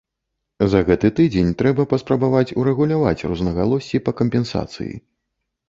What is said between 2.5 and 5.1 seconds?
урэгуляваць рознагалоссі па кампенсацыі.